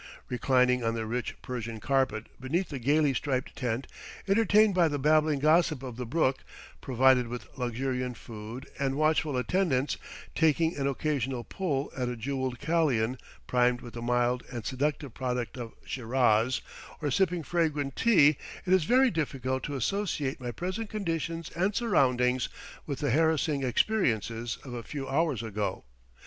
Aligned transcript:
Reclining 0.29 0.83
on 0.83 0.95
the 0.95 1.05
rich 1.05 1.39
Persian 1.43 1.79
carpet 1.79 2.25
beneath 2.39 2.69
the 2.69 2.79
gayly 2.79 3.13
striped 3.13 3.55
tent, 3.55 3.85
entertained 4.27 4.73
by 4.73 4.87
the 4.87 4.97
babbling 4.97 5.37
gossip 5.37 5.83
of 5.83 5.95
the 5.95 6.07
brook, 6.07 6.39
provided 6.81 7.27
with 7.27 7.55
luxuriant 7.55 8.17
food 8.17 8.67
and 8.79 8.95
watchful 8.95 9.37
attendants, 9.37 9.97
taking 10.33 10.75
an 10.75 10.87
occasional 10.87 11.43
pull 11.43 11.91
at 11.95 12.09
a 12.09 12.15
jewelled 12.15 12.57
kalian 12.59 13.15
primed 13.45 13.81
with 13.81 13.93
the 13.93 14.01
mild 14.01 14.41
and 14.51 14.65
seductive 14.65 15.13
product 15.13 15.55
of 15.55 15.71
Shiraz, 15.85 16.61
or 16.99 17.11
sipping 17.11 17.43
fragrant 17.43 17.95
tea, 17.95 18.39
it 18.65 18.73
is 18.73 18.85
very 18.85 19.11
difficult 19.11 19.61
to 19.65 19.75
associate 19.75 20.41
my 20.41 20.49
present 20.49 20.89
conditions 20.89 21.51
and 21.55 21.75
surroundings 21.75 22.49
with 22.87 23.01
the 23.01 23.11
harassing 23.11 23.61
experiences 23.61 24.57
of 24.63 24.73
a 24.73 24.81
few 24.81 25.07
hours 25.07 25.43
ago. 25.43 25.83